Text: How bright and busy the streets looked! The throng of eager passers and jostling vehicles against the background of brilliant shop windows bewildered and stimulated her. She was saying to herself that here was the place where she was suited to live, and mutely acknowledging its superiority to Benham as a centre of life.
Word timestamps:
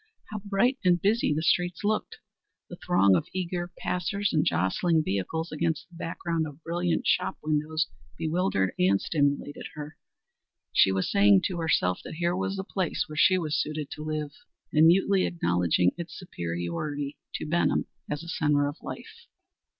How 0.31 0.39
bright 0.39 0.79
and 0.83 0.99
busy 0.99 1.31
the 1.31 1.43
streets 1.43 1.83
looked! 1.83 2.17
The 2.71 2.75
throng 2.83 3.15
of 3.15 3.27
eager 3.33 3.71
passers 3.77 4.33
and 4.33 4.43
jostling 4.43 5.03
vehicles 5.03 5.51
against 5.51 5.87
the 5.91 5.95
background 5.97 6.47
of 6.47 6.63
brilliant 6.63 7.05
shop 7.05 7.37
windows 7.43 7.85
bewildered 8.17 8.73
and 8.79 8.99
stimulated 8.99 9.67
her. 9.75 9.99
She 10.73 10.91
was 10.91 11.11
saying 11.11 11.43
to 11.43 11.57
herself 11.59 12.01
that 12.03 12.15
here 12.15 12.35
was 12.35 12.55
the 12.55 12.63
place 12.63 13.07
where 13.07 13.15
she 13.15 13.37
was 13.37 13.55
suited 13.61 13.91
to 13.91 14.03
live, 14.03 14.31
and 14.73 14.87
mutely 14.87 15.27
acknowledging 15.27 15.91
its 15.99 16.17
superiority 16.17 17.19
to 17.35 17.45
Benham 17.45 17.85
as 18.09 18.23
a 18.23 18.27
centre 18.27 18.65
of 18.67 18.77
life. 18.81 19.27